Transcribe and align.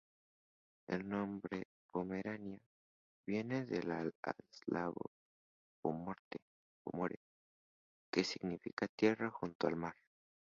El 0.87 1.07
nombre 1.07 1.67
"Pomerania" 1.91 2.57
viene 3.23 3.67
del 3.67 3.91
eslavo 4.49 5.11
"po 5.79 5.91
more", 5.91 7.19
que 8.11 8.23
significa 8.23 8.87
"Tierra 8.97 9.29
junto 9.29 9.67
al 9.67 9.75
mar". 9.75 9.93